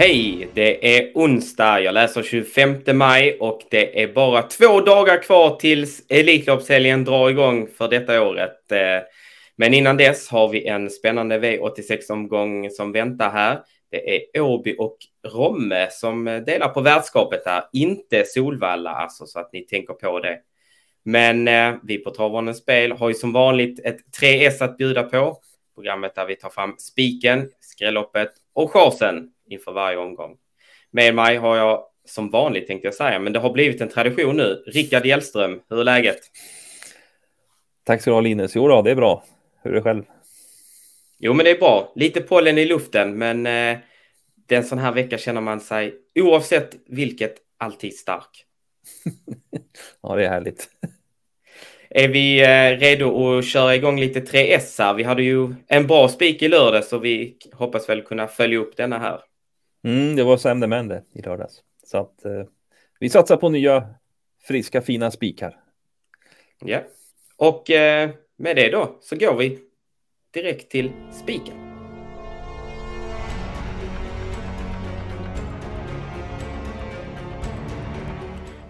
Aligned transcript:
Hej! 0.00 0.48
Det 0.54 0.98
är 0.98 1.12
onsdag. 1.14 1.80
Jag 1.80 1.94
läser 1.94 2.22
25 2.22 2.76
maj 2.92 3.36
och 3.40 3.60
det 3.70 4.02
är 4.02 4.12
bara 4.12 4.42
två 4.42 4.80
dagar 4.80 5.22
kvar 5.22 5.56
tills 5.56 6.02
Elitloppshelgen 6.08 7.04
drar 7.04 7.30
igång 7.30 7.68
för 7.78 7.88
detta 7.88 8.22
året. 8.22 8.72
Eh, 8.72 8.78
men 9.56 9.74
innan 9.74 9.96
dess 9.96 10.28
har 10.28 10.48
vi 10.48 10.66
en 10.66 10.90
spännande 10.90 11.38
V86-omgång 11.38 12.70
som 12.70 12.92
väntar 12.92 13.30
här. 13.30 13.60
Det 13.90 14.14
är 14.14 14.40
Åby 14.40 14.76
och 14.78 14.96
Romme 15.26 15.88
som 15.90 16.24
delar 16.24 16.68
på 16.68 16.80
värdskapet 16.80 17.42
här, 17.46 17.62
inte 17.72 18.24
Solvalla 18.26 18.90
alltså, 18.90 19.26
så 19.26 19.40
att 19.40 19.52
ni 19.52 19.66
tänker 19.66 19.94
på 19.94 20.20
det. 20.20 20.38
Men 21.04 21.48
eh, 21.48 21.74
vi 21.82 21.98
på 21.98 22.10
Travvarnens 22.10 22.58
Spel 22.58 22.92
har 22.92 23.08
ju 23.08 23.14
som 23.14 23.32
vanligt 23.32 23.80
ett 23.86 23.98
3S 24.20 24.64
att 24.64 24.76
bjuda 24.76 25.02
på. 25.02 25.38
Programmet 25.74 26.14
där 26.14 26.26
vi 26.26 26.36
tar 26.36 26.50
fram 26.50 26.74
spiken, 26.78 27.50
skrälloppet 27.60 28.32
och 28.54 28.72
chansen 28.72 29.30
inför 29.50 29.72
varje 29.72 29.98
omgång. 29.98 30.36
Med 30.90 31.14
mig 31.14 31.36
har 31.36 31.56
jag 31.56 31.84
som 32.04 32.30
vanligt 32.30 32.66
tänkte 32.66 32.86
jag 32.86 32.94
säga, 32.94 33.18
men 33.18 33.32
det 33.32 33.38
har 33.38 33.52
blivit 33.52 33.80
en 33.80 33.88
tradition 33.88 34.36
nu. 34.36 34.62
Rickard 34.66 35.06
Hjellström, 35.06 35.60
hur 35.68 35.80
är 35.80 35.84
läget? 35.84 36.20
Tack 37.84 38.02
så 38.02 38.10
du 38.10 38.14
ha 38.14 38.20
Linus. 38.20 38.56
Jo 38.56 38.68
då, 38.68 38.82
det 38.82 38.90
är 38.90 38.94
bra. 38.94 39.24
Hur 39.62 39.70
är 39.70 39.74
det 39.74 39.82
själv? 39.82 40.02
Jo, 41.18 41.32
men 41.32 41.44
det 41.44 41.50
är 41.50 41.58
bra. 41.58 41.92
Lite 41.96 42.20
pollen 42.20 42.58
i 42.58 42.64
luften, 42.64 43.18
men 43.18 43.46
eh, 43.46 43.78
den 44.48 44.64
sån 44.64 44.78
här 44.78 44.92
vecka 44.92 45.18
känner 45.18 45.40
man 45.40 45.60
sig 45.60 45.94
oavsett 46.14 46.76
vilket 46.86 47.34
alltid 47.58 47.94
stark. 47.94 48.44
ja, 50.02 50.16
det 50.16 50.24
är 50.24 50.28
härligt. 50.28 50.68
Är 51.90 52.08
vi 52.08 52.40
eh, 52.40 52.78
redo 52.78 53.38
att 53.38 53.46
köra 53.46 53.74
igång 53.74 54.00
lite 54.00 54.20
3S 54.20 54.82
här? 54.82 54.94
Vi 54.94 55.02
hade 55.02 55.22
ju 55.22 55.54
en 55.66 55.86
bra 55.86 56.08
spik 56.08 56.42
i 56.42 56.48
lördag 56.48 56.84
så 56.84 56.98
vi 56.98 57.36
hoppas 57.52 57.88
väl 57.88 58.02
kunna 58.02 58.26
följa 58.26 58.58
upp 58.58 58.76
denna 58.76 58.98
här. 58.98 59.20
Mm, 59.84 60.16
det 60.16 60.22
var 60.22 60.36
Sam 60.36 60.60
det 60.60 61.02
i 61.12 61.22
lördags. 61.22 61.62
Så 61.86 61.98
att 61.98 62.24
eh, 62.24 62.44
vi 62.98 63.08
satsar 63.08 63.36
på 63.36 63.48
nya 63.48 63.94
friska 64.42 64.82
fina 64.82 65.10
spikar. 65.10 65.56
Ja, 66.64 66.80
och 67.36 67.70
eh, 67.70 68.10
med 68.36 68.56
det 68.56 68.70
då 68.70 68.98
så 69.00 69.16
går 69.16 69.36
vi 69.36 69.58
direkt 70.34 70.70
till 70.70 70.92
spiken. 71.12 71.54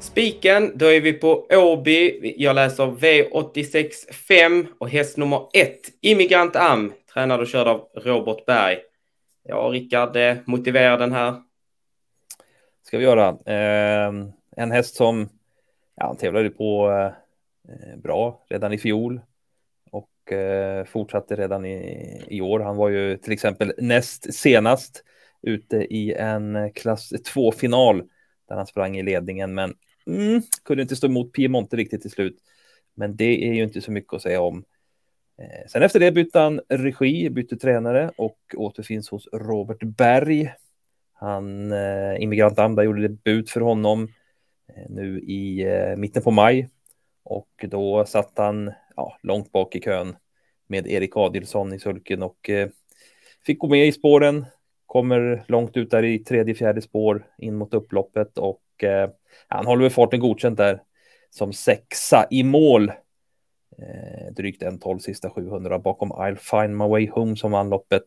Spiken, 0.00 0.72
då 0.74 0.86
är 0.86 1.00
vi 1.00 1.12
på 1.12 1.46
Åby. 1.50 2.34
Jag 2.36 2.54
läser 2.54 2.84
V86 2.84 4.12
5 4.12 4.66
och 4.78 4.88
häst 4.90 5.16
nummer 5.16 5.48
1, 5.52 5.78
Immigrant 6.00 6.56
Am, 6.56 6.92
tränad 7.12 7.40
och 7.40 7.46
körd 7.46 7.66
av 7.66 7.88
Robert 7.94 8.46
Berg. 8.46 8.78
Ja, 9.42 9.70
Rickard, 9.72 10.16
eh, 10.16 10.36
motivera 10.44 10.96
den 10.96 11.12
här. 11.12 11.42
Ska 12.82 12.98
vi 12.98 13.04
göra. 13.04 13.28
Eh, 13.28 14.12
en 14.56 14.70
häst 14.70 14.94
som 14.94 15.28
ja, 15.94 16.06
han 16.06 16.16
tävlade 16.16 16.50
på 16.50 16.90
eh, 16.90 17.96
bra 17.98 18.44
redan 18.48 18.72
i 18.72 18.78
fjol 18.78 19.20
och 19.90 20.32
eh, 20.32 20.84
fortsatte 20.84 21.36
redan 21.36 21.64
i, 21.64 22.24
i 22.28 22.40
år. 22.40 22.60
Han 22.60 22.76
var 22.76 22.88
ju 22.88 23.16
till 23.16 23.32
exempel 23.32 23.72
näst 23.78 24.34
senast 24.34 25.04
ute 25.42 25.76
i 25.76 26.12
en 26.12 26.72
klass 26.72 27.12
2-final 27.12 28.02
där 28.48 28.56
han 28.56 28.66
sprang 28.66 28.96
i 28.96 29.02
ledningen, 29.02 29.54
men 29.54 29.74
mm, 30.06 30.42
kunde 30.64 30.82
inte 30.82 30.96
stå 30.96 31.06
emot 31.06 31.32
Piemonte 31.32 31.76
riktigt 31.76 32.02
till 32.02 32.10
slut. 32.10 32.38
Men 32.94 33.16
det 33.16 33.48
är 33.48 33.52
ju 33.52 33.62
inte 33.62 33.80
så 33.80 33.92
mycket 33.92 34.12
att 34.12 34.22
säga 34.22 34.40
om. 34.40 34.64
Eh, 35.40 35.66
sen 35.68 35.82
efter 35.82 36.00
det 36.00 36.12
bytte 36.12 36.38
han 36.38 36.60
regi, 36.68 37.30
bytte 37.30 37.56
tränare 37.56 38.10
och 38.16 38.38
återfinns 38.56 39.10
hos 39.10 39.28
Robert 39.32 39.82
Berg. 39.82 40.54
Han, 41.12 41.72
eh, 41.72 42.22
Immigrant 42.22 42.58
Amda 42.58 42.84
gjorde 42.84 43.08
debut 43.08 43.50
för 43.50 43.60
honom 43.60 44.08
eh, 44.68 44.84
nu 44.88 45.20
i 45.20 45.62
eh, 45.62 45.96
mitten 45.96 46.22
på 46.22 46.30
maj 46.30 46.68
och 47.24 47.64
då 47.68 48.04
satt 48.04 48.32
han 48.36 48.72
ja, 48.96 49.18
långt 49.22 49.52
bak 49.52 49.76
i 49.76 49.80
kön 49.80 50.16
med 50.66 50.86
Erik 50.86 51.16
Adilsson 51.16 51.72
i 51.72 51.78
sulken 51.78 52.22
och 52.22 52.50
eh, 52.50 52.68
fick 53.46 53.58
gå 53.58 53.68
med 53.68 53.86
i 53.86 53.92
spåren. 53.92 54.44
Kommer 54.86 55.44
långt 55.48 55.76
ut 55.76 55.90
där 55.90 56.04
i 56.04 56.18
tredje, 56.18 56.54
fjärde 56.54 56.82
spår 56.82 57.26
in 57.38 57.56
mot 57.56 57.74
upploppet 57.74 58.38
och 58.38 58.84
eh, 58.84 59.10
han 59.48 59.66
håller 59.66 59.82
väl 59.82 59.90
farten 59.90 60.20
godkänt 60.20 60.56
där 60.56 60.82
som 61.30 61.52
sexa 61.52 62.26
i 62.30 62.42
mål 62.42 62.92
Eh, 63.82 64.32
drygt 64.32 64.62
en 64.62 64.78
12 64.78 64.98
sista 64.98 65.30
700 65.30 65.78
bakom 65.78 66.12
I'll 66.12 66.36
find 66.36 66.76
my 66.76 66.88
way 66.88 67.10
home 67.10 67.36
som 67.36 67.52
vann 67.52 67.70
loppet. 67.70 68.04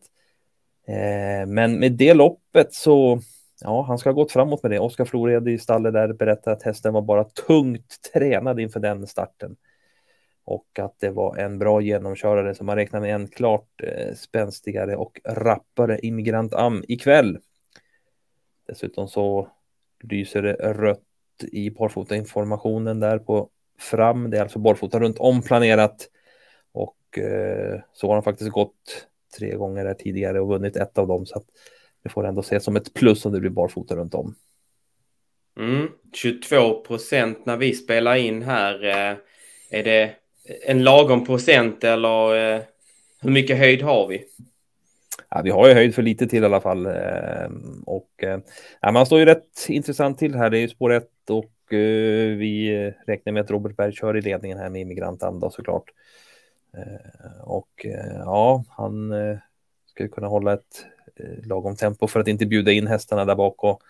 Eh, 0.86 1.46
men 1.46 1.78
med 1.78 1.92
det 1.92 2.14
loppet 2.14 2.74
så, 2.74 3.20
ja, 3.60 3.82
han 3.82 3.98
ska 3.98 4.08
ha 4.08 4.14
gått 4.14 4.32
framåt 4.32 4.62
med 4.62 4.72
det. 4.72 4.78
Oskar 4.78 5.04
Flored 5.04 5.48
i 5.48 5.58
stallet 5.58 5.92
där 5.92 6.12
berättade 6.12 6.56
att 6.56 6.62
hästen 6.62 6.92
var 6.92 7.02
bara 7.02 7.24
tungt 7.24 7.96
tränad 8.12 8.60
inför 8.60 8.80
den 8.80 9.06
starten. 9.06 9.56
Och 10.44 10.78
att 10.78 10.94
det 11.00 11.10
var 11.10 11.36
en 11.36 11.58
bra 11.58 11.80
genomkörare 11.80 12.54
som 12.54 12.66
man 12.66 12.76
räknar 12.76 13.00
med 13.00 13.14
en 13.14 13.28
klart 13.28 13.82
eh, 13.82 14.14
spänstigare 14.14 14.96
och 14.96 15.20
rappare 15.24 15.98
Immigrant 16.02 16.54
Am 16.54 16.84
ikväll. 16.88 17.38
Dessutom 18.66 19.08
så 19.08 19.48
lyser 20.00 20.42
det 20.42 20.54
rött 20.54 21.00
i 21.52 21.70
parfotainformationen 21.70 23.00
där 23.00 23.18
på 23.18 23.50
fram. 23.78 24.30
Det 24.30 24.36
är 24.36 24.42
alltså 24.42 24.58
barfota 24.58 25.00
runt 25.00 25.18
om 25.18 25.42
planerat. 25.42 26.08
Och 26.72 27.18
eh, 27.18 27.80
så 27.92 28.06
har 28.06 28.14
han 28.14 28.22
faktiskt 28.22 28.50
gått 28.50 29.06
tre 29.38 29.54
gånger 29.54 29.84
här 29.84 29.94
tidigare 29.94 30.40
och 30.40 30.48
vunnit 30.48 30.76
ett 30.76 30.98
av 30.98 31.06
dem. 31.06 31.26
Så 31.26 31.38
att 31.38 31.44
det 32.02 32.08
får 32.08 32.26
ändå 32.26 32.40
ses 32.40 32.64
som 32.64 32.76
ett 32.76 32.94
plus 32.94 33.26
om 33.26 33.32
det 33.32 33.40
blir 33.40 33.50
barfota 33.50 33.96
runt 33.96 34.14
om. 34.14 34.34
Mm, 35.58 35.88
22 36.12 36.80
procent 36.80 37.46
när 37.46 37.56
vi 37.56 37.74
spelar 37.74 38.16
in 38.16 38.42
här. 38.42 38.84
Eh, 38.84 39.16
är 39.70 39.84
det 39.84 40.10
en 40.66 40.84
lagom 40.84 41.26
procent 41.26 41.84
eller 41.84 42.54
eh, 42.54 42.60
hur 43.20 43.30
mycket 43.30 43.58
höjd 43.58 43.82
har 43.82 44.08
vi? 44.08 44.24
Ja, 45.28 45.40
vi 45.44 45.50
har 45.50 45.68
ju 45.68 45.74
höjd 45.74 45.94
för 45.94 46.02
lite 46.02 46.26
till 46.26 46.42
i 46.42 46.46
alla 46.46 46.60
fall. 46.60 46.86
Eh, 46.86 47.50
och 47.86 48.10
ja, 48.80 48.92
man 48.92 49.06
står 49.06 49.18
ju 49.18 49.24
rätt 49.24 49.66
intressant 49.68 50.18
till 50.18 50.34
här. 50.34 50.50
Det 50.50 50.58
är 50.58 50.60
ju 50.60 50.68
spår 50.68 50.92
1 50.92 51.08
och 51.30 51.50
Eh, 51.63 51.63
Eh, 51.74 52.36
vi 52.36 52.92
räknar 53.06 53.32
med 53.32 53.40
att 53.40 53.50
Robert 53.50 53.76
Berg 53.76 53.92
kör 53.92 54.16
i 54.16 54.20
ledningen 54.20 54.58
här 54.58 54.70
med 54.70 54.80
Immigrantanda 54.80 55.50
såklart. 55.50 55.90
Eh, 56.76 57.40
och 57.42 57.86
eh, 57.86 58.16
ja, 58.18 58.64
han 58.68 59.12
eh, 59.12 59.38
ska 59.86 60.08
kunna 60.08 60.26
hålla 60.26 60.52
ett 60.52 60.86
eh, 61.16 61.46
lagom 61.46 61.76
tempo 61.76 62.06
för 62.06 62.20
att 62.20 62.28
inte 62.28 62.46
bjuda 62.46 62.72
in 62.72 62.86
hästarna 62.86 63.24
där 63.24 63.34
bak. 63.34 63.64
Och, 63.64 63.82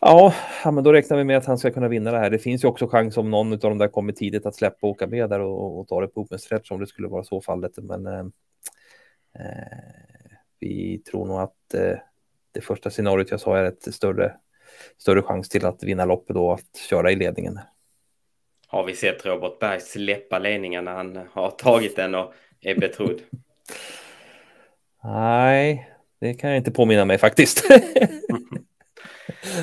ja, 0.00 0.32
men 0.64 0.84
då 0.84 0.92
räknar 0.92 1.16
vi 1.16 1.24
med 1.24 1.36
att 1.36 1.46
han 1.46 1.58
ska 1.58 1.70
kunna 1.70 1.88
vinna 1.88 2.10
det 2.10 2.18
här. 2.18 2.30
Det 2.30 2.38
finns 2.38 2.64
ju 2.64 2.68
också 2.68 2.86
chans 2.86 3.16
om 3.16 3.30
någon 3.30 3.52
av 3.52 3.58
de 3.58 3.78
där 3.78 3.88
kommer 3.88 4.12
tidigt 4.12 4.46
att 4.46 4.54
släppa 4.54 4.86
och 4.86 4.90
åka 4.90 5.06
med 5.06 5.30
där 5.30 5.40
och, 5.40 5.78
och 5.78 5.88
ta 5.88 6.00
det 6.00 6.08
på 6.08 6.20
open 6.20 6.38
stretch 6.38 6.70
om 6.70 6.80
det 6.80 6.86
skulle 6.86 7.08
vara 7.08 7.24
så 7.24 7.40
fallet. 7.40 7.72
Men 7.76 8.06
eh, 8.06 8.26
vi 10.60 10.98
tror 10.98 11.26
nog 11.26 11.40
att 11.40 11.74
eh, 11.74 11.98
det 12.52 12.60
första 12.60 12.90
scenariot 12.90 13.30
jag 13.30 13.40
sa 13.40 13.58
är 13.58 13.64
ett 13.64 13.94
större 13.94 14.36
större 14.98 15.22
chans 15.22 15.48
till 15.48 15.66
att 15.66 15.82
vinna 15.82 16.04
loppet 16.04 16.36
då 16.36 16.52
att 16.52 16.76
köra 16.90 17.12
i 17.12 17.16
ledningen. 17.16 17.60
Har 18.68 18.84
vi 18.84 18.94
sett 18.94 19.26
Robert 19.26 19.58
Berg 19.58 19.80
släppa 19.80 20.38
ledningen 20.38 20.84
när 20.84 20.92
han 20.92 21.28
har 21.32 21.50
tagit 21.50 21.96
den 21.96 22.14
och 22.14 22.34
är 22.60 22.74
betrodd? 22.74 23.20
Nej, 25.04 25.90
det 26.20 26.34
kan 26.34 26.50
jag 26.50 26.56
inte 26.56 26.70
påminna 26.70 27.04
mig 27.04 27.18
faktiskt. 27.18 27.66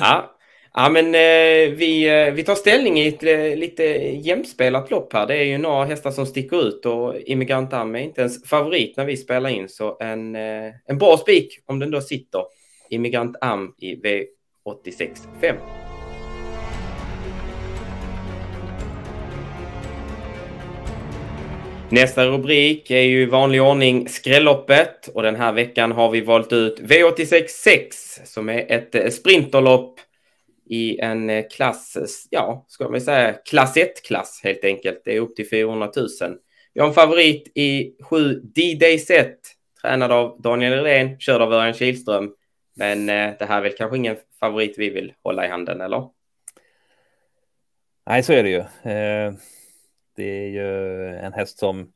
ja. 0.00 0.36
ja, 0.74 0.88
men 0.88 1.06
eh, 1.06 1.76
vi, 1.76 2.08
eh, 2.08 2.34
vi 2.34 2.44
tar 2.44 2.54
ställning 2.54 2.98
i 2.98 3.08
ett 3.08 3.22
eh, 3.22 3.56
lite 3.56 3.82
jämspelat 4.12 4.90
lopp 4.90 5.12
här. 5.12 5.26
Det 5.26 5.36
är 5.36 5.44
ju 5.44 5.58
några 5.58 5.84
hästar 5.84 6.10
som 6.10 6.26
sticker 6.26 6.68
ut 6.68 6.86
och 6.86 7.16
Immigrant 7.16 7.72
Am 7.72 7.94
är 7.94 8.00
inte 8.00 8.20
ens 8.20 8.48
favorit 8.48 8.96
när 8.96 9.04
vi 9.04 9.16
spelar 9.16 9.50
in. 9.50 9.68
Så 9.68 9.96
en, 10.00 10.36
eh, 10.36 10.72
en 10.86 10.98
bra 10.98 11.16
spik 11.16 11.58
om 11.66 11.78
den 11.78 11.90
då 11.90 12.00
sitter. 12.00 12.44
Immigrant 12.90 13.36
Am 13.40 13.74
i 13.78 13.96
86.5. 14.64 15.56
Nästa 21.90 22.26
rubrik 22.26 22.90
är 22.90 23.00
ju 23.00 23.22
i 23.22 23.26
vanlig 23.26 23.62
ordning 23.62 24.08
skrälloppet 24.08 25.08
och 25.08 25.22
den 25.22 25.36
här 25.36 25.52
veckan 25.52 25.92
har 25.92 26.10
vi 26.10 26.20
valt 26.20 26.52
ut 26.52 26.80
V86.6 26.80 28.24
som 28.24 28.48
är 28.48 28.72
ett 28.72 28.94
eh, 28.94 29.08
sprinterlopp 29.08 30.00
i 30.70 30.98
en 30.98 31.30
eh, 31.30 31.44
klass, 31.50 32.26
ja, 32.30 32.64
ska 32.68 32.88
man 32.88 33.00
säga 33.00 33.32
klass 33.32 33.76
1-klass 33.76 34.40
helt 34.44 34.64
enkelt. 34.64 35.02
Det 35.04 35.16
är 35.16 35.20
upp 35.20 35.36
till 35.36 35.48
400 35.48 35.90
000. 35.96 36.08
Vi 36.74 36.80
har 36.80 36.88
en 36.88 36.94
favorit 36.94 37.52
i 37.54 37.92
7 38.02 38.40
D-Day 38.54 38.98
Set, 38.98 39.38
tränad 39.82 40.12
av 40.12 40.40
Daniel 40.40 40.84
Redén, 40.84 41.18
körd 41.18 41.42
av 41.42 41.52
Örjan 41.52 41.74
Kihlström. 41.74 42.30
Men 42.74 43.08
eh, 43.08 43.38
det 43.38 43.44
här 43.44 43.58
är 43.58 43.62
väl 43.62 43.72
kanske 43.72 43.96
ingen 43.96 44.16
favorit 44.40 44.74
vi 44.78 44.90
vill 44.90 45.12
hålla 45.22 45.46
i 45.46 45.48
handen, 45.48 45.80
eller? 45.80 46.08
Nej, 48.06 48.22
så 48.22 48.32
är 48.32 48.42
det 48.42 48.50
ju. 48.50 48.90
Eh, 48.92 49.34
det 50.16 50.24
är 50.24 50.48
ju 50.48 51.08
en 51.16 51.32
häst 51.32 51.58
som 51.58 51.92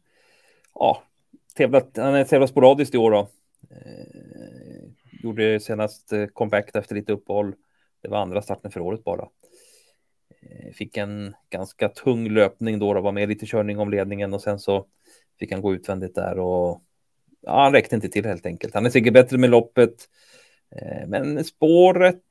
ja, 0.75 1.03
tävlat, 1.55 1.97
han 1.97 2.15
är 2.15 2.25
tävlat 2.25 2.51
sporadiskt 2.51 2.95
i 2.95 2.99
år 2.99 3.11
då. 3.11 3.29
Eh, 3.71 4.89
gjorde 5.23 5.61
senast 5.61 6.13
eh, 6.13 6.27
comeback 6.27 6.71
efter 6.75 6.95
lite 6.95 7.13
uppehåll. 7.13 7.55
Det 8.03 8.09
var 8.09 8.19
andra 8.19 8.43
starten 8.43 8.71
för 8.71 8.81
året 8.81 9.05
bara. 9.05 9.29
Eh, 10.43 10.73
fick 10.73 10.97
en 10.97 11.35
ganska 11.51 11.89
tung 11.89 12.31
löpning 12.31 12.79
då, 12.79 12.95
då 12.95 13.01
var 13.01 13.13
med 13.13 13.29
lite 13.29 13.47
körning 13.47 13.79
om 13.79 13.91
ledningen 13.91 14.35
och 14.35 14.43
sen 14.43 14.59
så 14.59 14.87
fick 15.39 15.53
han 15.53 15.63
gå 15.63 15.75
utvändigt 15.75 16.15
där 16.15 16.39
och 16.39 16.83
ja, 17.41 17.63
han 17.63 17.73
räckte 17.73 17.95
inte 17.95 18.09
till 18.09 18.25
helt 18.25 18.47
enkelt. 18.47 18.75
Han 18.75 18.87
är 18.87 18.91
säkert 18.91 19.13
bättre 19.13 19.39
med 19.39 19.51
loppet, 19.51 19.91
eh, 19.91 19.99
Eh, 20.76 21.06
men 21.09 21.44
spåret 21.44 22.23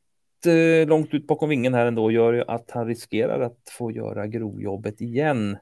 eh, 0.46 0.88
långt 0.88 1.14
ut 1.14 1.28
bakom 1.28 1.50
vingen 1.50 1.74
här 1.74 1.86
ändå 1.86 2.12
gör 2.12 2.34
ju 2.34 2.44
att 2.48 2.72
han 2.72 2.88
riskerar 2.88 3.40
att 3.40 3.70
få 3.78 3.92
göra 3.92 4.28
grovjobbet 4.28 5.02
igen. 5.02 5.58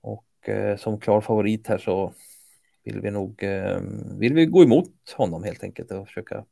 Och 0.00 0.48
eh, 0.48 0.76
som 0.76 1.00
klar 1.00 1.20
favorit 1.20 1.66
här 1.66 1.78
så 1.78 2.12
vill 2.84 3.00
vi 3.00 3.10
nog 3.10 3.44
vill 4.18 4.34
vi 4.34 4.46
gå 4.46 4.62
emot 4.62 5.14
honom 5.16 5.44
helt 5.44 5.64
enkelt 5.64 5.90
och 5.90 6.06
försöka 6.06 6.44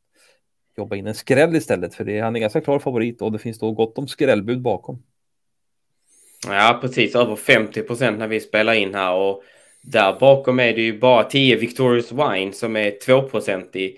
jobba 0.76 0.96
in 0.96 1.06
en 1.06 1.14
skräll 1.14 1.56
istället. 1.56 1.94
För 1.94 2.04
det, 2.04 2.20
han 2.20 2.36
är 2.36 2.40
ganska 2.40 2.60
klar 2.60 2.78
favorit 2.78 3.22
och 3.22 3.32
det 3.32 3.38
finns 3.38 3.58
då 3.58 3.72
gott 3.72 3.98
om 3.98 4.08
skrällbud 4.08 4.62
bakom. 4.62 5.02
Ja, 6.46 6.78
precis. 6.80 7.14
Över 7.14 7.36
50 7.36 7.82
procent 7.82 8.18
när 8.18 8.28
vi 8.28 8.40
spelar 8.40 8.74
in 8.74 8.94
här. 8.94 9.14
Och 9.14 9.42
där 9.82 10.16
bakom 10.20 10.60
är 10.60 10.72
det 10.72 10.82
ju 10.82 10.98
bara 10.98 11.24
10 11.24 11.56
Victorious 11.56 12.12
Wine 12.12 12.52
som 12.52 12.76
är 12.76 12.90
2-procentig. 12.90 13.96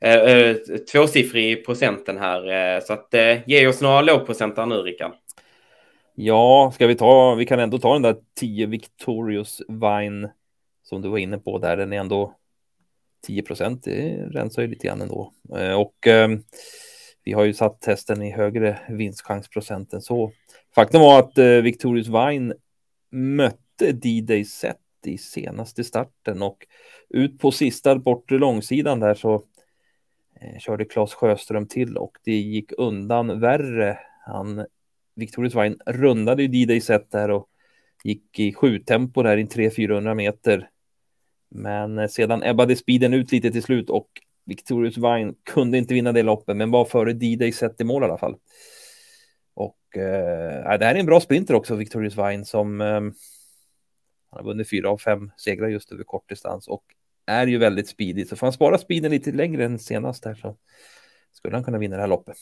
Eh, 0.00 0.14
eh, 0.14 0.56
tvåsiffrig 0.92 1.66
procenten 1.66 2.18
här. 2.18 2.76
Eh, 2.76 2.82
så 2.82 2.92
att 2.92 3.14
eh, 3.14 3.48
ge 3.48 3.66
oss 3.66 3.80
några 3.80 4.02
lågprocentare 4.02 4.66
nu, 4.66 4.74
Rickard. 4.74 5.12
Ja, 6.14 6.70
ska 6.74 6.86
vi 6.86 6.94
ta, 6.94 7.34
vi 7.34 7.46
kan 7.46 7.60
ändå 7.60 7.78
ta 7.78 7.92
den 7.92 8.02
där 8.02 8.16
10 8.40 8.66
Victorious 8.66 9.62
Vine 9.68 10.30
som 10.82 11.02
du 11.02 11.08
var 11.08 11.18
inne 11.18 11.38
på 11.38 11.58
där. 11.58 11.76
Den 11.76 11.92
är 11.92 11.96
ändå 11.96 12.36
10 13.26 13.42
procent, 13.42 13.84
det 13.84 14.28
rensar 14.30 14.62
ju 14.62 14.68
lite 14.68 14.86
grann 14.86 15.00
ändå. 15.00 15.32
Eh, 15.56 15.72
och 15.72 16.06
eh, 16.06 16.28
vi 17.24 17.32
har 17.32 17.44
ju 17.44 17.54
satt 17.54 17.80
testen 17.80 18.22
i 18.22 18.30
högre 18.30 18.78
vinstchansprocent 18.88 19.92
än 19.92 20.02
så. 20.02 20.32
Faktum 20.74 21.00
var 21.00 21.18
att 21.18 21.38
eh, 21.38 21.46
Victorious 21.46 22.08
Vine 22.08 22.54
mötte 23.10 23.92
D-Day 23.92 24.44
Set 24.44 24.76
i 25.06 25.18
senaste 25.18 25.84
starten 25.84 26.42
och 26.42 26.66
ut 27.08 27.38
på 27.38 27.50
sista 27.50 27.96
bortre 27.96 28.38
långsidan 28.38 29.00
där 29.00 29.14
så 29.14 29.42
Eh, 30.42 30.58
körde 30.58 30.84
Claes 30.84 31.14
Sjöström 31.14 31.66
till 31.66 31.96
och 31.96 32.18
det 32.24 32.32
gick 32.32 32.72
undan 32.78 33.40
värre. 33.40 33.98
Han, 34.26 34.66
Victorius 35.14 35.54
Wein 35.54 35.78
rundade 35.86 36.42
ju 36.42 36.48
D-Day 36.48 36.80
Set 36.80 37.10
där 37.10 37.30
och 37.30 37.48
gick 38.04 38.38
i 38.38 38.52
sju 38.52 38.78
tempo 38.78 39.22
där 39.22 39.36
i 39.36 39.44
300-400 39.44 40.14
meter 40.14 40.68
men 41.50 41.98
eh, 41.98 42.08
sedan 42.08 42.42
ebbade 42.42 42.76
speeden 42.76 43.14
ut 43.14 43.32
lite 43.32 43.50
till 43.50 43.62
slut 43.62 43.90
och 43.90 44.08
Victorius 44.44 44.98
Wein 44.98 45.34
kunde 45.44 45.78
inte 45.78 45.94
vinna 45.94 46.12
det 46.12 46.22
loppet, 46.22 46.56
men 46.56 46.70
var 46.70 46.84
före 46.84 47.12
D-Day 47.12 47.52
sett 47.52 47.80
i 47.80 47.84
mål 47.84 48.02
i 48.02 48.04
alla 48.04 48.18
fall. 48.18 48.36
Och 49.54 49.96
eh, 49.96 50.78
det 50.78 50.84
här 50.84 50.94
är 50.94 51.00
en 51.00 51.06
bra 51.06 51.20
sprinter 51.20 51.54
också, 51.54 51.74
Victorius 51.74 52.16
Wein, 52.16 52.44
som 52.44 52.80
eh, 52.80 53.00
har 54.30 54.42
vunnit 54.44 54.70
fyra 54.70 54.90
av 54.90 54.98
fem 54.98 55.30
segrar 55.36 55.68
just 55.68 55.92
över 55.92 56.04
kortdistans 56.04 56.68
och 56.68 56.84
är 57.30 57.46
ju 57.46 57.58
väldigt 57.58 57.88
speedig. 57.88 58.28
Så 58.28 58.36
får 58.36 58.46
han 58.46 58.52
spara 58.52 58.78
speeden 58.78 59.10
lite 59.10 59.32
längre 59.32 59.64
än 59.64 59.78
senast 59.78 60.24
här 60.24 60.34
så 60.34 60.56
skulle 61.32 61.56
han 61.56 61.64
kunna 61.64 61.78
vinna 61.78 61.96
det 61.96 62.02
här 62.02 62.08
loppet. 62.08 62.36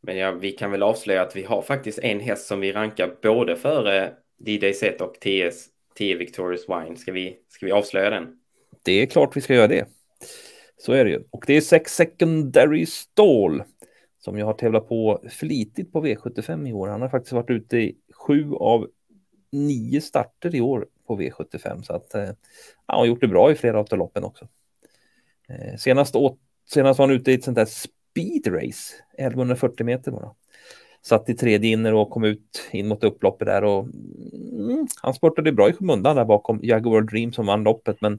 Men 0.00 0.16
ja, 0.16 0.32
vi 0.32 0.52
kan 0.52 0.70
väl 0.70 0.82
avslöja 0.82 1.22
att 1.22 1.36
vi 1.36 1.42
har 1.42 1.62
faktiskt 1.62 1.98
en 1.98 2.20
häst 2.20 2.46
som 2.46 2.60
vi 2.60 2.72
rankar 2.72 3.16
både 3.22 3.56
före 3.56 4.12
D-Day 4.38 4.74
Set 4.74 5.00
och 5.00 5.14
TS 5.14 5.66
10 5.94 6.16
Victorious 6.16 6.68
Wine. 6.68 6.96
Ska 6.96 7.12
vi, 7.12 7.36
ska 7.48 7.66
vi 7.66 7.72
avslöja 7.72 8.10
den? 8.10 8.38
Det 8.82 8.92
är 8.92 9.06
klart 9.06 9.36
vi 9.36 9.40
ska 9.40 9.54
göra 9.54 9.68
det. 9.68 9.88
Så 10.76 10.92
är 10.92 11.04
det 11.04 11.10
ju. 11.10 11.22
Och 11.30 11.44
det 11.46 11.56
är 11.56 11.60
sex 11.60 11.94
secondary 11.94 12.86
stall 12.86 13.62
som 14.18 14.38
jag 14.38 14.46
har 14.46 14.52
tävlat 14.52 14.88
på 14.88 15.24
flitigt 15.30 15.92
på 15.92 16.04
V75 16.04 16.68
i 16.68 16.72
år. 16.72 16.88
Han 16.88 17.02
har 17.02 17.08
faktiskt 17.08 17.32
varit 17.32 17.50
ute 17.50 17.76
i 17.76 17.96
sju 18.12 18.52
av 18.52 18.88
nio 19.52 20.00
starter 20.00 20.54
i 20.54 20.60
år 20.60 20.86
på 21.16 21.22
V75. 21.22 21.82
Så 21.82 21.92
att 21.92 22.14
eh, 22.14 22.30
han 22.86 22.98
har 22.98 23.06
gjort 23.06 23.20
det 23.20 23.28
bra 23.28 23.52
i 23.52 23.54
flera 23.54 23.78
av 23.80 23.98
loppen 23.98 24.24
också. 24.24 24.48
Eh, 25.48 25.76
senast, 25.78 26.16
åt, 26.16 26.38
senast 26.70 26.98
var 26.98 27.06
han 27.06 27.16
ute 27.16 27.30
i 27.30 27.34
ett 27.34 27.44
sånt 27.44 27.56
där 27.56 27.68
speedrace 28.12 28.94
1140 29.18 29.86
meter 29.86 30.10
bara. 30.10 30.34
Satt 31.02 31.28
i 31.28 31.34
tredje 31.34 31.70
inner 31.70 31.94
och 31.94 32.10
kom 32.10 32.24
ut 32.24 32.68
in 32.70 32.88
mot 32.88 33.04
upploppet 33.04 33.46
där 33.46 33.64
och 33.64 33.84
mm, 33.84 34.86
han 35.02 35.14
spurtade 35.14 35.52
bra 35.52 35.68
i 35.68 35.72
skymundan 35.72 36.16
där 36.16 36.24
bakom 36.24 36.60
Jaguar 36.62 37.00
Dream 37.00 37.32
som 37.32 37.46
vann 37.46 37.62
loppet 37.62 38.00
men 38.00 38.18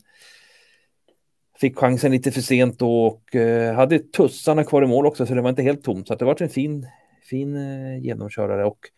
fick 1.57 1.77
chansen 1.77 2.11
lite 2.11 2.31
för 2.31 2.41
sent 2.41 2.81
och 2.81 3.35
eh, 3.35 3.75
hade 3.75 3.99
tussarna 3.99 4.63
kvar 4.63 4.83
i 4.83 4.87
mål 4.87 5.05
också 5.05 5.25
så 5.25 5.33
det 5.33 5.41
var 5.41 5.49
inte 5.49 5.61
helt 5.61 5.83
tomt. 5.83 6.07
Så 6.07 6.15
det 6.15 6.25
var 6.25 6.41
en 6.41 6.49
fin, 6.49 6.87
fin 7.29 7.55
eh, 7.55 8.03
genomkörare 8.03 8.65
och 8.65 8.89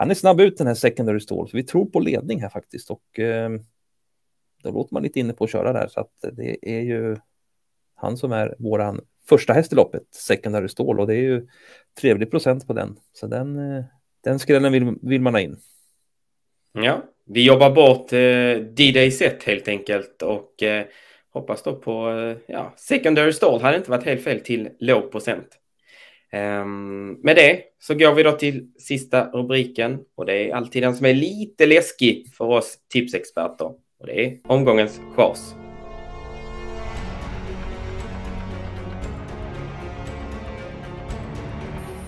han 0.00 0.10
är 0.10 0.14
snabb 0.14 0.40
ut 0.40 0.58
den 0.58 0.66
här 0.66 0.74
secondary 0.74 1.20
stall 1.20 1.48
så 1.48 1.56
vi 1.56 1.62
tror 1.62 1.86
på 1.86 2.00
ledning 2.00 2.42
här 2.42 2.48
faktiskt 2.48 2.90
och 2.90 3.18
eh, 3.18 3.50
då 4.62 4.70
låter 4.70 4.94
man 4.94 5.02
lite 5.02 5.20
inne 5.20 5.32
på 5.32 5.44
att 5.44 5.50
köra 5.50 5.72
där 5.72 5.88
så 5.88 6.00
att 6.00 6.24
det 6.32 6.56
är 6.62 6.80
ju 6.80 7.16
han 7.94 8.16
som 8.16 8.32
är 8.32 8.54
våran 8.58 9.00
första 9.28 9.52
häst 9.52 9.72
i 9.72 9.76
loppet, 9.76 10.02
Secondary 10.10 10.68
Stål, 10.68 11.00
och 11.00 11.06
det 11.06 11.14
är 11.14 11.22
ju 11.22 11.46
trevlig 12.00 12.30
procent 12.30 12.66
på 12.66 12.72
den. 12.72 12.96
Så 13.12 13.26
den, 13.26 13.76
eh, 13.76 13.84
den 14.24 14.38
skrällen 14.38 14.72
vill, 14.72 14.94
vill 15.02 15.20
man 15.20 15.34
ha 15.34 15.40
in. 15.40 15.56
Ja, 16.72 17.04
vi 17.26 17.46
jobbar 17.46 17.70
bort 17.70 18.12
eh, 18.12 18.66
D-Day 18.74 19.10
set 19.10 19.42
helt 19.42 19.68
enkelt 19.68 20.22
och 20.22 20.62
eh, 20.62 20.86
hoppas 21.32 21.62
då 21.62 21.76
på 21.76 22.10
eh, 22.10 22.36
ja, 22.46 22.74
Secondary 22.76 23.32
Stall 23.32 23.60
hade 23.60 23.76
inte 23.76 23.90
varit 23.90 24.04
helt 24.04 24.24
fel 24.24 24.40
till 24.40 24.68
låg 24.78 25.10
procent. 25.10 25.59
Ehm, 26.32 27.12
med 27.22 27.36
det 27.36 27.62
så 27.78 27.94
går 27.94 28.14
vi 28.14 28.22
då 28.22 28.32
till 28.32 28.66
sista 28.78 29.30
rubriken 29.30 29.98
och 30.16 30.26
det 30.26 30.50
är 30.50 30.54
alltid 30.54 30.82
den 30.82 30.96
som 30.96 31.06
är 31.06 31.14
lite 31.14 31.66
läskig 31.66 32.26
för 32.34 32.44
oss 32.44 32.78
tipsexperter 32.92 33.66
och 34.00 34.06
det 34.06 34.24
är 34.24 34.38
omgångens 34.46 35.00
chas. 35.16 35.54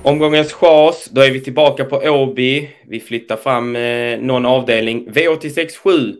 Omgångens 0.04 0.52
chas, 0.52 1.08
då 1.12 1.20
är 1.20 1.30
vi 1.30 1.40
tillbaka 1.40 1.84
på 1.84 1.96
Åby. 1.96 2.68
Vi 2.86 3.00
flyttar 3.00 3.36
fram 3.36 3.76
eh, 3.76 4.18
någon 4.20 4.46
avdelning. 4.46 5.08
V867, 5.10 6.14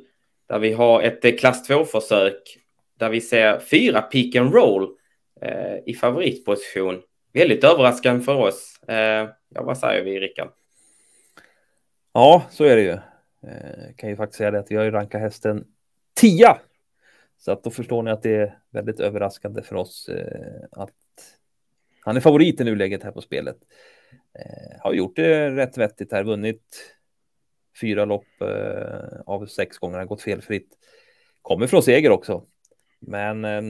där 0.48 0.58
vi 0.58 0.72
har 0.72 1.02
ett 1.02 1.24
eh, 1.24 1.32
klass 1.32 1.70
2-försök. 1.70 2.58
Där 2.98 3.08
vi 3.08 3.20
ser 3.20 3.60
fyra 3.60 4.02
pick 4.02 4.36
and 4.36 4.54
roll 4.54 4.88
eh, 5.42 5.76
i 5.86 5.94
favoritposition. 5.94 7.00
Väldigt 7.32 7.64
överraskande 7.64 8.24
för 8.24 8.34
oss. 8.34 8.82
Eh, 8.88 9.28
ja, 9.48 9.62
vad 9.62 9.78
säger 9.78 10.04
vi, 10.04 10.20
Rickard? 10.20 10.48
Ja, 12.12 12.46
så 12.50 12.64
är 12.64 12.76
det 12.76 12.82
ju. 12.82 12.98
Eh, 13.50 13.94
kan 13.96 14.10
ju 14.10 14.16
faktiskt 14.16 14.38
säga 14.38 14.50
det 14.50 14.58
att 14.58 14.70
vi 14.70 14.76
har 14.76 14.84
ju 14.84 14.90
rankat 14.90 15.20
hästen 15.20 15.64
10. 16.20 16.56
Så 17.38 17.52
att 17.52 17.64
då 17.64 17.70
förstår 17.70 18.02
ni 18.02 18.10
att 18.10 18.22
det 18.22 18.36
är 18.36 18.58
väldigt 18.70 19.00
överraskande 19.00 19.62
för 19.62 19.76
oss 19.76 20.08
eh, 20.08 20.64
att 20.70 20.90
han 22.00 22.16
är 22.16 22.20
favorit 22.20 22.60
i 22.60 22.64
nuläget 22.64 23.02
här 23.02 23.12
på 23.12 23.20
spelet. 23.20 23.56
Eh, 24.12 24.80
har 24.80 24.92
gjort 24.92 25.16
det 25.16 25.50
rätt 25.50 25.78
vettigt 25.78 26.12
här, 26.12 26.24
vunnit 26.24 26.96
fyra 27.80 28.04
lopp 28.04 28.40
eh, 28.40 29.20
av 29.26 29.46
sex 29.46 29.78
gånger, 29.78 29.98
har 29.98 30.04
gått 30.04 30.22
felfritt. 30.22 30.68
Kommer 31.42 31.66
från 31.66 31.82
seger 31.82 32.10
också. 32.10 32.46
Men 33.00 33.44
eh, 33.44 33.62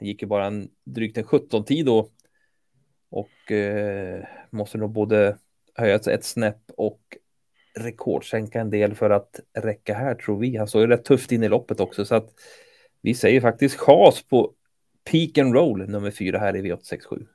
gick 0.00 0.22
ju 0.22 0.28
bara 0.28 0.46
en, 0.46 0.70
drygt 0.84 1.18
en 1.18 1.24
17 1.24 1.64
tid 1.64 1.86
då. 1.86 2.10
Och 3.10 3.52
eh, 3.52 4.24
måste 4.50 4.78
nog 4.78 4.90
både 4.90 5.36
höja 5.74 5.94
ett 5.94 6.24
snäpp 6.24 6.62
och 6.76 7.00
rekordsänka 7.74 8.60
en 8.60 8.70
del 8.70 8.94
för 8.94 9.10
att 9.10 9.40
räcka 9.58 9.94
här 9.94 10.14
tror 10.14 10.38
vi. 10.38 10.56
Han 10.56 10.68
såg 10.68 10.82
ju 10.82 10.88
rätt 10.88 11.04
tufft 11.04 11.32
in 11.32 11.42
i 11.42 11.48
loppet 11.48 11.80
också 11.80 12.04
så 12.04 12.14
att 12.14 12.28
vi 13.02 13.14
säger 13.14 13.40
faktiskt 13.40 13.76
chas 13.76 14.22
på 14.22 14.52
Peak 15.10 15.38
and 15.38 15.54
Roll 15.54 15.86
nummer 15.88 16.10
fyra 16.10 16.38
här 16.38 16.56
i 16.56 16.62
V867. 16.62 17.26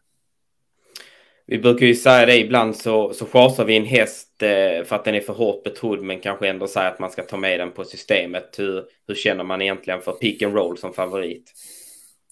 Vi 1.47 1.59
brukar 1.59 1.85
ju 1.85 1.95
säga 1.95 2.25
det 2.25 2.37
ibland 2.37 2.75
så, 2.75 3.13
så 3.13 3.25
chasar 3.25 3.65
vi 3.65 3.77
en 3.77 3.85
häst 3.85 4.43
eh, 4.43 4.83
för 4.83 4.95
att 4.95 5.05
den 5.05 5.15
är 5.15 5.21
för 5.21 5.33
hårt 5.33 5.63
betrodd 5.63 6.03
men 6.03 6.19
kanske 6.19 6.47
ändå 6.47 6.67
säga 6.67 6.87
att 6.87 6.99
man 6.99 7.11
ska 7.11 7.23
ta 7.23 7.37
med 7.37 7.59
den 7.59 7.71
på 7.71 7.83
systemet. 7.83 8.55
Hur, 8.59 8.85
hur 9.07 9.15
känner 9.15 9.43
man 9.43 9.61
egentligen 9.61 10.01
för 10.01 10.11
pick 10.11 10.41
and 10.41 10.55
roll 10.55 10.77
som 10.77 10.93
favorit? 10.93 11.53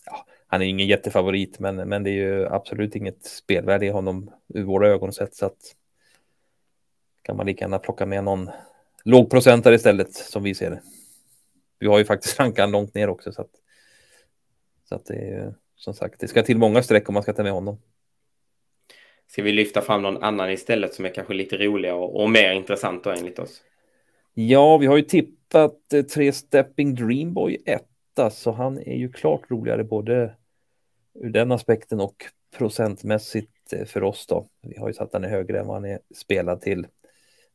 Ja, 0.05 0.25
han 0.53 0.62
är 0.62 0.65
ingen 0.65 0.88
jättefavorit 0.88 1.60
men, 1.60 1.75
men 1.75 2.03
det 2.03 2.10
är 2.10 2.13
ju 2.13 2.48
absolut 2.48 2.95
inget 2.95 3.25
spelvärde 3.25 3.86
i 3.86 3.89
honom 3.89 4.31
ur 4.53 4.63
våra 4.63 4.88
ögon 4.88 5.13
sett 5.13 5.36
så 5.36 5.45
att 5.45 5.75
kan 7.22 7.38
man 7.38 7.45
lika 7.45 7.65
gärna 7.65 7.79
plocka 7.79 8.05
med 8.05 8.24
någon 8.24 8.50
lågprocentare 9.05 9.75
istället 9.75 10.13
som 10.13 10.43
vi 10.43 10.55
ser 10.55 10.69
det. 10.69 10.81
Vi 11.79 11.88
har 11.88 11.98
ju 11.98 12.05
faktiskt 12.05 12.39
rankan 12.39 12.72
långt 12.72 12.95
ner 12.95 13.10
också 13.10 13.31
så 13.31 13.41
att, 13.41 13.51
så 14.89 14.95
att 14.95 15.05
det 15.05 15.15
är 15.15 15.55
som 15.75 15.93
sagt, 15.93 16.19
det 16.19 16.27
ska 16.27 16.43
till 16.43 16.57
många 16.57 16.83
streck 16.83 17.10
om 17.10 17.13
man 17.13 17.24
ska 17.24 17.33
ta 17.33 17.43
med 17.43 17.51
honom. 17.51 17.81
Ska 19.27 19.43
vi 19.43 19.51
lyfta 19.51 19.81
fram 19.81 20.01
någon 20.01 20.24
annan 20.24 20.51
istället 20.51 20.93
som 20.93 21.05
är 21.05 21.10
kanske 21.10 21.33
lite 21.33 21.57
roligare 21.57 21.95
och, 21.95 22.22
och 22.22 22.29
mer 22.29 22.51
intressant 22.51 23.03
då 23.03 23.10
enligt 23.10 23.39
oss? 23.39 23.62
Ja, 24.33 24.77
vi 24.77 24.86
har 24.86 24.98
ju 24.98 25.03
tippat 25.03 25.93
eh, 25.93 26.01
tre 26.01 26.31
Stepping 26.31 26.95
Dreamboy 26.95 27.57
etta, 27.65 28.29
så 28.29 28.51
han 28.51 28.77
är 28.77 28.95
ju 28.95 29.12
klart 29.12 29.51
roligare 29.51 29.83
både 29.83 30.36
ur 31.13 31.29
den 31.29 31.51
aspekten 31.51 32.00
och 32.00 32.25
procentmässigt 32.58 33.74
eh, 33.74 33.86
för 33.86 34.03
oss 34.03 34.27
då. 34.27 34.48
Vi 34.62 34.77
har 34.77 34.88
ju 34.88 34.93
satt 34.93 35.12
den 35.12 35.24
högre 35.24 35.60
än 35.60 35.67
vad 35.67 35.75
han 35.75 35.86
är 35.86 36.00
spelad 36.15 36.62
till. 36.62 36.88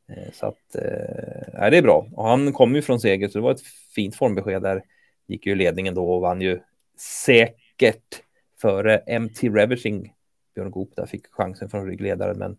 Eh, 0.09 0.33
så 0.33 0.47
att, 0.47 0.75
eh, 0.75 1.71
det 1.71 1.79
är 1.79 1.83
bra. 1.83 2.09
Och 2.13 2.29
han 2.29 2.53
kom 2.53 2.75
ju 2.75 2.83
från 2.83 3.01
seger, 3.01 3.29
så 3.29 3.39
det 3.39 3.43
var 3.43 3.53
ett 3.53 3.67
fint 3.95 4.17
formbesked 4.17 4.63
där. 4.63 4.85
Gick 5.27 5.47
ju 5.47 5.55
ledningen 5.55 5.95
då 5.95 6.11
och 6.11 6.21
vann 6.21 6.41
ju 6.41 6.61
säkert 7.27 8.23
före 8.61 9.19
MT 9.21 9.49
Ravishing. 9.49 10.13
Björn 10.55 10.71
Goop 10.71 10.97
där 10.97 11.07
fick 11.07 11.27
chansen 11.31 11.71
från 11.71 11.87
ryggledaren, 11.87 12.39
men 12.39 12.57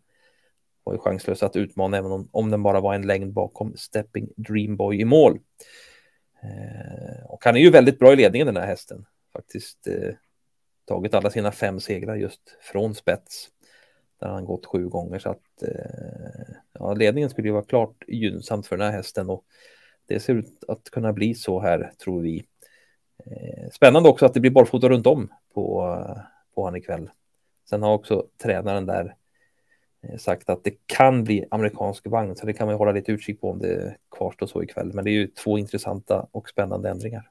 var 0.84 0.94
ju 0.94 1.00
chanslös 1.00 1.44
att 1.44 1.56
utmana 1.56 1.98
även 1.98 2.12
om, 2.12 2.29
om 2.32 2.51
den 2.51 2.63
bara 2.63 2.79
var 2.79 2.94
en 2.94 3.08
längd 3.08 3.34
bakom 3.34 3.77
Stepping 3.77 4.29
Dreamboy 4.36 5.01
i 5.01 5.06
mål. 5.06 5.39
Eh, 6.44 7.25
och 7.25 7.46
han 7.46 7.56
är 7.56 7.60
ju 7.60 7.70
väldigt 7.70 8.00
bra 8.00 8.13
i 8.13 8.15
ledningen 8.15 8.48
den 8.48 8.58
här 8.58 8.68
hästen. 8.68 9.06
Faktiskt 9.34 9.88
eh, 9.88 10.13
tagit 10.89 11.13
alla 11.13 11.29
sina 11.29 11.51
fem 11.51 11.79
segrar 11.79 12.15
just 12.15 12.41
från 12.62 12.96
spets. 12.96 13.50
Där 14.19 14.27
han 14.27 14.46
gått 14.46 14.65
sju 14.65 14.89
gånger 14.89 15.19
så 15.19 15.29
att 15.29 15.63
eh, 15.63 16.55
ja, 16.74 16.93
ledningen 16.93 17.29
skulle 17.29 17.48
ju 17.48 17.51
vara 17.51 17.63
klart 17.63 18.03
gynnsamt 18.08 18.67
för 18.67 18.77
den 18.77 18.86
här 18.86 18.98
hästen 18.98 19.29
och 19.29 19.43
det 20.08 20.19
ser 20.19 20.34
ut 20.34 20.63
att 20.67 20.89
kunna 20.89 21.13
bli 21.13 21.34
så 21.34 21.60
här 21.60 21.91
tror 22.03 22.22
vi. 22.22 22.46
Eh, 23.25 23.69
spännande 23.72 24.10
också 24.10 24.25
att 24.25 24.34
det 24.34 24.39
blir 24.39 24.51
barfota 24.51 24.89
runt 24.89 25.08
om 25.08 25.34
på, 25.53 25.98
på 26.55 26.65
han 26.65 26.75
ikväll. 26.75 27.10
Sen 27.69 27.84
har 27.84 27.93
också 27.93 28.25
tränaren 28.43 28.86
där 28.86 29.15
eh, 30.03 30.17
sagt 30.17 30.50
att 30.50 30.63
det 30.63 30.74
kan 30.86 31.24
bli 31.24 31.46
amerikansk 31.51 32.08
vagn, 32.08 32.36
så 32.36 32.46
det 32.46 32.53
kan 32.53 32.67
man 32.67 32.75
hålla 32.75 32.91
lite 32.91 33.12
utkik 33.12 33.41
på 33.41 33.51
om 33.51 33.60
det 33.60 33.96
kvarstår 34.17 34.48
så 34.48 34.63
ikväll. 34.63 34.93
Men 34.93 35.05
det 35.05 35.12
är 35.12 35.13
ju 35.13 35.27
två 35.27 35.58
intressanta 35.58 36.27
och 36.31 36.50
spännande 36.50 36.89
ändringar. 36.89 37.29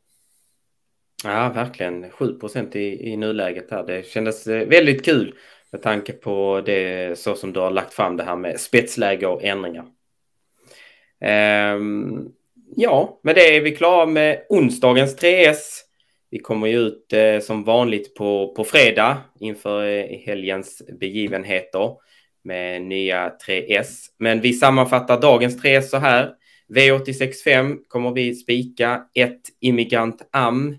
Ja, 1.24 1.52
verkligen. 1.54 2.10
7 2.10 2.38
procent 2.38 2.76
i, 2.76 3.10
i 3.12 3.16
nuläget 3.16 3.70
här. 3.70 3.86
Det 3.86 4.06
kändes 4.06 4.46
eh, 4.46 4.68
väldigt 4.68 5.04
kul 5.04 5.34
med 5.72 5.82
tanke 5.82 6.12
på 6.12 6.62
det 6.66 7.18
så 7.18 7.34
som 7.34 7.52
du 7.52 7.60
har 7.60 7.70
lagt 7.70 7.94
fram 7.94 8.16
det 8.16 8.24
här 8.24 8.36
med 8.36 8.60
spetsläge 8.60 9.26
och 9.26 9.44
ändringar. 9.44 9.86
Um, 11.74 12.32
ja, 12.76 13.20
med 13.22 13.34
det 13.34 13.56
är 13.56 13.60
vi 13.60 13.76
klara 13.76 14.06
med 14.06 14.46
onsdagens 14.48 15.18
3S. 15.22 15.58
Vi 16.30 16.38
kommer 16.38 16.66
ju 16.66 16.78
ut 16.78 17.12
eh, 17.12 17.40
som 17.40 17.64
vanligt 17.64 18.14
på, 18.14 18.54
på 18.56 18.64
fredag 18.64 19.16
inför 19.40 19.86
eh, 19.86 20.18
helgens 20.18 20.82
begivenheter 21.00 21.92
med 22.44 22.82
nya 22.82 23.32
3S. 23.46 24.06
Men 24.18 24.40
vi 24.40 24.52
sammanfattar 24.52 25.20
dagens 25.20 25.62
3S 25.62 25.80
så 25.82 25.96
här. 25.96 26.30
V865 26.74 27.78
kommer 27.88 28.10
vi 28.10 28.34
spika 28.34 29.02
ett 29.14 29.40
Immigrant 29.60 30.28
Am 30.32 30.76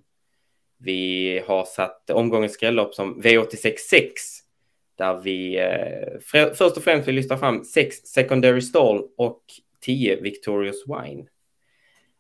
vi 0.80 1.42
har 1.48 1.66
satt 1.66 2.10
omgångens 2.10 2.54
skrällopp 2.54 2.96
som 2.96 3.22
V866 3.22 4.12
där 4.98 5.22
vi 5.24 5.60
eh, 5.60 6.20
först 6.56 6.78
och 6.78 6.84
främst 6.84 7.08
vill 7.08 7.16
lyfta 7.16 7.38
fram 7.38 7.64
6 7.64 7.96
Secondary 7.98 8.62
Stall 8.62 9.04
och 9.18 9.44
10 9.82 10.22
Victorious 10.22 10.84
Wine. 10.88 11.26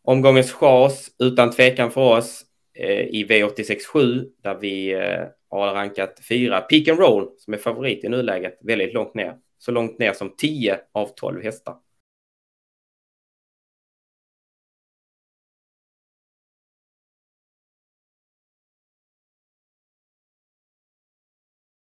Omgångens 0.03 0.51
chas 0.51 1.09
utan 1.19 1.51
tvekan 1.51 1.91
för 1.91 2.17
oss 2.17 2.45
eh, 2.73 3.01
i 3.01 3.25
V867 3.29 4.25
där 4.43 4.55
vi 4.55 4.93
eh, 4.93 5.25
har 5.49 5.73
rankat 5.73 6.19
4 6.29 6.61
Pick 6.61 6.87
and 6.87 6.99
Roll 6.99 7.29
som 7.37 7.53
är 7.53 7.57
favorit 7.57 8.03
i 8.03 8.09
nuläget 8.09 8.57
väldigt 8.61 8.93
långt 8.93 9.13
ner. 9.13 9.35
Så 9.57 9.71
långt 9.71 9.99
ner 9.99 10.13
som 10.13 10.35
10 10.37 10.79
av 10.91 11.07
12 11.15 11.43
hästar. 11.43 11.75